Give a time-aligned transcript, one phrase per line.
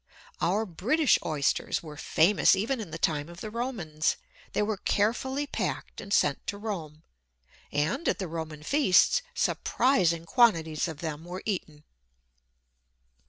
[0.41, 4.17] Our British Oysters were famous even in the time of the Romans;
[4.53, 7.03] they were carefully packed and sent to Rome,
[7.71, 11.83] and, at the Roman feasts, surprising quantities of them were eaten.